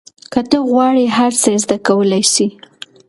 [0.31, 2.47] که ته وغواړې هر څه زده کولای سې.